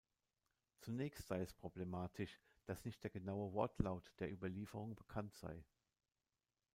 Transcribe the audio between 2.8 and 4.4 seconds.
nicht der genaue Wortlaut der